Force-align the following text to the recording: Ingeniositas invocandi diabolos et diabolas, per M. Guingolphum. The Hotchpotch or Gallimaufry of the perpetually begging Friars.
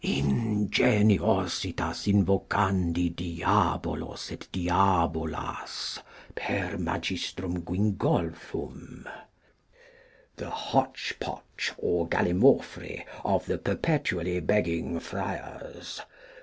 Ingeniositas 0.03 2.07
invocandi 2.07 3.09
diabolos 3.15 4.31
et 4.31 4.47
diabolas, 4.51 5.99
per 6.33 6.77
M. 6.79 6.95
Guingolphum. 7.61 9.07
The 10.37 10.49
Hotchpotch 10.49 11.73
or 11.77 12.07
Gallimaufry 12.07 13.05
of 13.23 13.45
the 13.45 13.59
perpetually 13.59 14.39
begging 14.39 14.99
Friars. 14.99 16.01